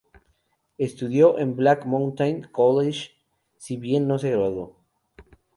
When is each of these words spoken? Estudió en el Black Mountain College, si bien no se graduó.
Estudió 0.79 1.37
en 1.37 1.49
el 1.49 1.53
Black 1.53 1.85
Mountain 1.85 2.47
College, 2.51 3.09
si 3.57 3.77
bien 3.77 4.07
no 4.07 4.17
se 4.17 4.31
graduó. 4.31 4.79